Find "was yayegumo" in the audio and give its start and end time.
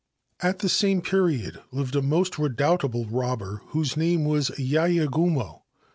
4.25-5.61